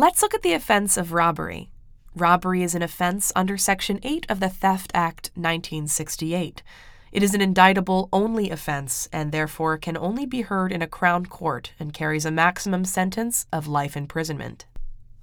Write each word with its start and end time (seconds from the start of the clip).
Let's 0.00 0.22
look 0.22 0.32
at 0.32 0.40
the 0.40 0.54
offense 0.54 0.96
of 0.96 1.12
robbery. 1.12 1.68
Robbery 2.16 2.62
is 2.62 2.74
an 2.74 2.80
offense 2.80 3.32
under 3.36 3.58
Section 3.58 4.00
8 4.02 4.24
of 4.30 4.40
the 4.40 4.48
Theft 4.48 4.90
Act 4.94 5.26
1968. 5.34 6.62
It 7.12 7.22
is 7.22 7.34
an 7.34 7.42
indictable 7.42 8.08
only 8.10 8.48
offense 8.48 9.10
and 9.12 9.30
therefore 9.30 9.76
can 9.76 9.98
only 9.98 10.24
be 10.24 10.40
heard 10.40 10.72
in 10.72 10.80
a 10.80 10.86
Crown 10.86 11.26
court 11.26 11.74
and 11.78 11.92
carries 11.92 12.24
a 12.24 12.30
maximum 12.30 12.86
sentence 12.86 13.44
of 13.52 13.68
life 13.68 13.94
imprisonment. 13.94 14.64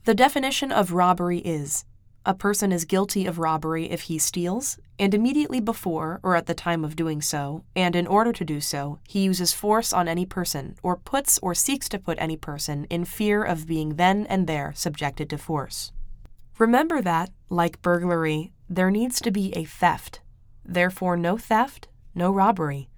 The 0.04 0.14
definition 0.14 0.72
of 0.72 0.92
robbery 0.92 1.40
is 1.40 1.84
a 2.28 2.34
person 2.34 2.74
is 2.74 2.84
guilty 2.84 3.26
of 3.26 3.40
robbery 3.40 3.90
if 3.90 4.02
he 4.02 4.20
steals, 4.20 4.78
and 5.00 5.14
immediately 5.14 5.62
before 5.62 6.20
or 6.24 6.36
at 6.36 6.46
the 6.46 6.54
time 6.54 6.84
of 6.84 6.98
doing 6.98 7.22
so, 7.22 7.64
and 7.74 7.96
in 7.96 8.06
order 8.06 8.34
to 8.34 8.44
do 8.44 8.60
so, 8.60 9.00
he 9.08 9.22
uses 9.24 9.54
force 9.54 9.94
on 9.94 10.10
any 10.10 10.26
person, 10.26 10.76
or 10.84 10.98
puts 10.98 11.40
or 11.40 11.56
seeks 11.56 11.88
to 11.88 11.98
put 11.98 12.18
any 12.20 12.36
person 12.36 12.84
in 12.90 13.06
fear 13.06 13.42
of 13.42 13.66
being 13.66 13.96
then 13.96 14.26
and 14.26 14.46
there 14.46 14.74
subjected 14.76 15.30
to 15.30 15.38
force. 15.38 15.94
Remember 16.58 17.02
that, 17.02 17.30
like 17.50 17.82
burglary, 17.82 18.52
there 18.70 18.92
needs 18.92 19.22
to 19.22 19.32
be 19.32 19.54
a 19.56 19.64
theft. 19.64 20.20
Therefore, 20.66 21.16
no 21.16 21.38
theft, 21.38 21.88
no 22.14 22.30
robbery. 22.30 22.90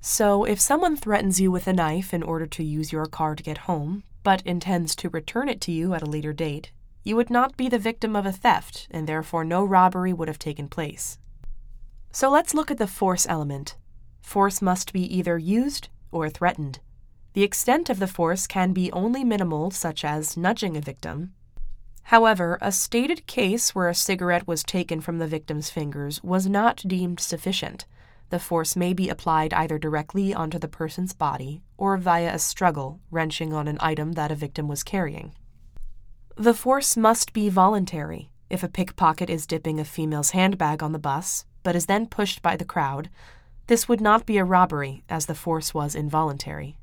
So, 0.00 0.44
if 0.44 0.58
someone 0.60 0.96
threatens 0.96 1.38
you 1.38 1.50
with 1.50 1.66
a 1.66 1.74
knife 1.74 2.14
in 2.14 2.22
order 2.22 2.46
to 2.46 2.64
use 2.64 2.90
your 2.90 3.04
car 3.04 3.34
to 3.34 3.42
get 3.42 3.68
home, 3.68 4.02
but 4.22 4.40
intends 4.46 4.96
to 4.96 5.10
return 5.10 5.50
it 5.50 5.60
to 5.62 5.72
you 5.72 5.92
at 5.92 6.00
a 6.00 6.06
later 6.06 6.32
date, 6.32 6.70
you 7.06 7.14
would 7.14 7.30
not 7.30 7.56
be 7.56 7.68
the 7.68 7.78
victim 7.78 8.16
of 8.16 8.26
a 8.26 8.32
theft, 8.32 8.88
and 8.90 9.06
therefore 9.06 9.44
no 9.44 9.64
robbery 9.64 10.12
would 10.12 10.26
have 10.26 10.40
taken 10.40 10.66
place. 10.66 11.18
So 12.10 12.28
let's 12.28 12.52
look 12.52 12.68
at 12.68 12.78
the 12.78 12.88
force 12.88 13.26
element. 13.28 13.76
Force 14.20 14.60
must 14.60 14.92
be 14.92 15.04
either 15.16 15.38
used 15.38 15.88
or 16.10 16.28
threatened. 16.28 16.80
The 17.34 17.44
extent 17.44 17.88
of 17.88 18.00
the 18.00 18.08
force 18.08 18.48
can 18.48 18.72
be 18.72 18.90
only 18.90 19.22
minimal, 19.22 19.70
such 19.70 20.04
as 20.04 20.36
nudging 20.36 20.76
a 20.76 20.80
victim. 20.80 21.32
However, 22.02 22.58
a 22.60 22.72
stated 22.72 23.28
case 23.28 23.72
where 23.72 23.88
a 23.88 23.94
cigarette 23.94 24.48
was 24.48 24.64
taken 24.64 25.00
from 25.00 25.18
the 25.18 25.28
victim's 25.28 25.70
fingers 25.70 26.24
was 26.24 26.48
not 26.48 26.82
deemed 26.88 27.20
sufficient. 27.20 27.86
The 28.30 28.40
force 28.40 28.74
may 28.74 28.92
be 28.92 29.08
applied 29.08 29.54
either 29.54 29.78
directly 29.78 30.34
onto 30.34 30.58
the 30.58 30.66
person's 30.66 31.12
body 31.12 31.62
or 31.78 31.96
via 31.98 32.34
a 32.34 32.40
struggle, 32.40 32.98
wrenching 33.12 33.52
on 33.52 33.68
an 33.68 33.78
item 33.78 34.12
that 34.14 34.32
a 34.32 34.34
victim 34.34 34.66
was 34.66 34.82
carrying. 34.82 35.34
The 36.38 36.52
force 36.52 36.98
must 36.98 37.32
be 37.32 37.48
voluntary. 37.48 38.28
If 38.50 38.62
a 38.62 38.68
pickpocket 38.68 39.30
is 39.30 39.46
dipping 39.46 39.80
a 39.80 39.86
female's 39.86 40.32
handbag 40.32 40.82
on 40.82 40.92
the 40.92 40.98
bus, 40.98 41.46
but 41.62 41.74
is 41.74 41.86
then 41.86 42.06
pushed 42.06 42.42
by 42.42 42.56
the 42.56 42.64
crowd, 42.66 43.08
this 43.68 43.88
would 43.88 44.02
not 44.02 44.26
be 44.26 44.36
a 44.36 44.44
robbery, 44.44 45.02
as 45.08 45.24
the 45.24 45.34
force 45.34 45.72
was 45.72 45.94
involuntary. 45.94 46.76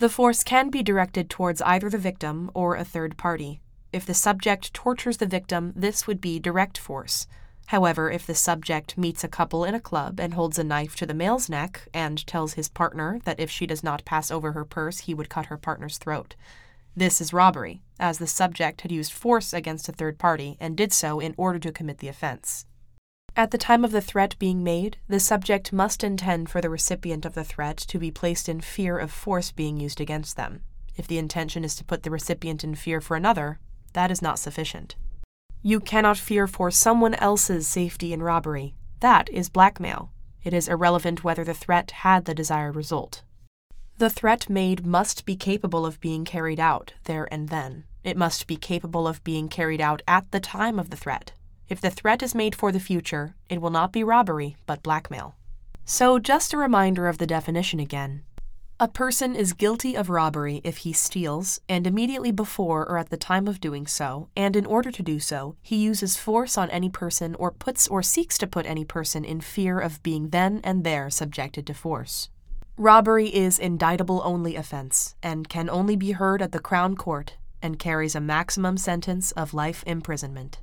The 0.00 0.08
force 0.08 0.42
can 0.42 0.70
be 0.70 0.82
directed 0.82 1.30
towards 1.30 1.62
either 1.62 1.88
the 1.88 1.98
victim 1.98 2.50
or 2.52 2.74
a 2.74 2.84
third 2.84 3.16
party. 3.16 3.60
If 3.92 4.04
the 4.04 4.12
subject 4.12 4.74
tortures 4.74 5.18
the 5.18 5.26
victim, 5.26 5.72
this 5.76 6.08
would 6.08 6.20
be 6.20 6.40
direct 6.40 6.76
force. 6.76 7.28
However, 7.66 8.10
if 8.10 8.26
the 8.26 8.34
subject 8.34 8.98
meets 8.98 9.22
a 9.22 9.28
couple 9.28 9.64
in 9.64 9.76
a 9.76 9.80
club 9.80 10.18
and 10.18 10.34
holds 10.34 10.58
a 10.58 10.64
knife 10.64 10.96
to 10.96 11.06
the 11.06 11.14
male's 11.14 11.48
neck 11.48 11.86
and 11.94 12.26
tells 12.26 12.54
his 12.54 12.68
partner 12.68 13.20
that 13.24 13.38
if 13.38 13.52
she 13.52 13.68
does 13.68 13.84
not 13.84 14.04
pass 14.04 14.32
over 14.32 14.50
her 14.50 14.64
purse, 14.64 14.98
he 14.98 15.14
would 15.14 15.30
cut 15.30 15.46
her 15.46 15.56
partner's 15.56 15.96
throat, 15.96 16.34
this 16.96 17.20
is 17.20 17.32
robbery, 17.32 17.82
as 18.00 18.16
the 18.18 18.26
subject 18.26 18.80
had 18.80 18.90
used 18.90 19.12
force 19.12 19.52
against 19.52 19.88
a 19.88 19.92
third 19.92 20.18
party 20.18 20.56
and 20.58 20.76
did 20.76 20.92
so 20.92 21.20
in 21.20 21.34
order 21.36 21.58
to 21.58 21.70
commit 21.70 21.98
the 21.98 22.08
offense. 22.08 22.64
At 23.36 23.50
the 23.50 23.58
time 23.58 23.84
of 23.84 23.92
the 23.92 24.00
threat 24.00 24.34
being 24.38 24.64
made, 24.64 24.96
the 25.06 25.20
subject 25.20 25.70
must 25.70 26.02
intend 26.02 26.48
for 26.48 26.62
the 26.62 26.70
recipient 26.70 27.26
of 27.26 27.34
the 27.34 27.44
threat 27.44 27.76
to 27.76 27.98
be 27.98 28.10
placed 28.10 28.48
in 28.48 28.62
fear 28.62 28.96
of 28.96 29.12
force 29.12 29.52
being 29.52 29.78
used 29.78 30.00
against 30.00 30.38
them. 30.38 30.62
If 30.96 31.06
the 31.06 31.18
intention 31.18 31.62
is 31.62 31.74
to 31.76 31.84
put 31.84 32.02
the 32.02 32.10
recipient 32.10 32.64
in 32.64 32.74
fear 32.74 33.02
for 33.02 33.14
another, 33.14 33.58
that 33.92 34.10
is 34.10 34.22
not 34.22 34.38
sufficient. 34.38 34.96
You 35.62 35.80
cannot 35.80 36.16
fear 36.16 36.46
for 36.46 36.70
someone 36.70 37.14
else's 37.16 37.68
safety 37.68 38.14
in 38.14 38.22
robbery. 38.22 38.74
That 39.00 39.28
is 39.28 39.50
blackmail. 39.50 40.12
It 40.42 40.54
is 40.54 40.68
irrelevant 40.68 41.22
whether 41.22 41.44
the 41.44 41.52
threat 41.52 41.90
had 41.90 42.24
the 42.24 42.34
desired 42.34 42.74
result. 42.74 43.22
The 43.98 44.10
threat 44.10 44.50
made 44.50 44.84
must 44.84 45.24
be 45.24 45.36
capable 45.36 45.86
of 45.86 46.00
being 46.00 46.26
carried 46.26 46.60
out 46.60 46.92
there 47.04 47.26
and 47.32 47.48
then. 47.48 47.84
It 48.04 48.18
must 48.18 48.46
be 48.46 48.56
capable 48.56 49.08
of 49.08 49.24
being 49.24 49.48
carried 49.48 49.80
out 49.80 50.02
at 50.06 50.30
the 50.32 50.40
time 50.40 50.78
of 50.78 50.90
the 50.90 50.98
threat. 50.98 51.32
If 51.70 51.80
the 51.80 51.88
threat 51.88 52.22
is 52.22 52.34
made 52.34 52.54
for 52.54 52.70
the 52.70 52.78
future, 52.78 53.34
it 53.48 53.62
will 53.62 53.70
not 53.70 53.92
be 53.92 54.04
robbery, 54.04 54.56
but 54.66 54.82
blackmail. 54.82 55.34
So, 55.86 56.18
just 56.18 56.52
a 56.52 56.58
reminder 56.58 57.08
of 57.08 57.16
the 57.16 57.26
definition 57.26 57.80
again. 57.80 58.22
A 58.78 58.86
person 58.86 59.34
is 59.34 59.54
guilty 59.54 59.96
of 59.96 60.10
robbery 60.10 60.60
if 60.62 60.78
he 60.78 60.92
steals, 60.92 61.62
and 61.66 61.86
immediately 61.86 62.30
before 62.30 62.86
or 62.86 62.98
at 62.98 63.08
the 63.08 63.16
time 63.16 63.48
of 63.48 63.62
doing 63.62 63.86
so, 63.86 64.28
and 64.36 64.54
in 64.56 64.66
order 64.66 64.90
to 64.90 65.02
do 65.02 65.18
so, 65.18 65.56
he 65.62 65.76
uses 65.76 66.18
force 66.18 66.58
on 66.58 66.68
any 66.68 66.90
person 66.90 67.34
or 67.36 67.50
puts 67.50 67.88
or 67.88 68.02
seeks 68.02 68.36
to 68.36 68.46
put 68.46 68.66
any 68.66 68.84
person 68.84 69.24
in 69.24 69.40
fear 69.40 69.80
of 69.80 70.02
being 70.02 70.28
then 70.28 70.60
and 70.62 70.84
there 70.84 71.08
subjected 71.08 71.66
to 71.66 71.72
force. 71.72 72.28
Robbery 72.78 73.34
is 73.34 73.58
indictable 73.58 74.20
only 74.22 74.54
offense 74.54 75.14
and 75.22 75.48
can 75.48 75.70
only 75.70 75.96
be 75.96 76.12
heard 76.12 76.42
at 76.42 76.52
the 76.52 76.58
Crown 76.58 76.94
Court 76.94 77.38
and 77.62 77.78
carries 77.78 78.14
a 78.14 78.20
maximum 78.20 78.76
sentence 78.76 79.32
of 79.32 79.54
life 79.54 79.82
imprisonment. 79.86 80.60